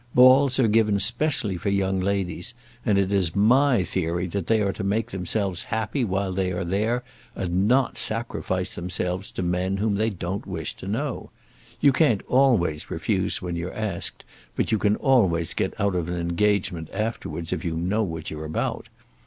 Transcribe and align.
Balls 0.15 0.57
are 0.59 0.67
given 0.67 0.99
specially 0.99 1.57
for 1.57 1.69
young 1.69 1.99
ladies; 1.99 2.55
and 2.83 2.97
it 2.97 3.13
is 3.13 3.35
my 3.35 3.83
theory 3.83 4.25
that 4.29 4.47
they 4.47 4.59
are 4.63 4.73
to 4.73 4.83
make 4.83 5.11
themselves 5.11 5.65
happy 5.65 6.03
while 6.03 6.31
they 6.33 6.51
are 6.51 6.63
there, 6.63 7.03
and 7.35 7.67
not 7.67 7.99
sacrifice 7.99 8.73
themselves 8.73 9.29
to 9.29 9.43
men 9.43 9.77
whom 9.77 9.97
they 9.97 10.09
don't 10.09 10.47
wish 10.47 10.73
to 10.77 10.87
know. 10.87 11.29
You 11.81 11.91
can't 11.91 12.21
always 12.27 12.89
refuse 12.89 13.43
when 13.43 13.55
you're 13.55 13.75
asked, 13.75 14.25
but 14.55 14.71
you 14.71 14.79
can 14.79 14.95
always 14.95 15.53
get 15.53 15.79
out 15.79 15.93
of 15.93 16.09
an 16.09 16.15
engagement 16.15 16.89
afterwards 16.91 17.53
if 17.53 17.63
you 17.63 17.77
know 17.77 18.01
what 18.01 18.31
you're 18.31 18.45
about. 18.45 18.87